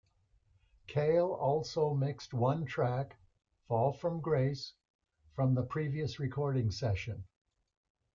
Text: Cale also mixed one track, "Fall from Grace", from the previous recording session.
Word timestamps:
Cale 0.87 1.31
also 1.31 1.93
mixed 1.93 2.33
one 2.33 2.65
track, 2.65 3.17
"Fall 3.67 3.93
from 3.93 4.19
Grace", 4.19 4.73
from 5.35 5.53
the 5.53 5.61
previous 5.61 6.17
recording 6.19 6.71
session. 6.71 7.25